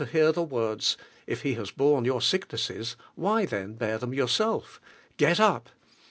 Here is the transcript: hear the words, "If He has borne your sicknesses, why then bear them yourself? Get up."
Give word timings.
hear 0.13 0.31
the 0.31 0.41
words, 0.41 0.97
"If 1.27 1.43
He 1.43 1.53
has 1.53 1.69
borne 1.69 2.05
your 2.05 2.21
sicknesses, 2.23 2.95
why 3.13 3.45
then 3.45 3.75
bear 3.75 3.99
them 3.99 4.15
yourself? 4.15 4.81
Get 5.17 5.39
up." 5.39 5.69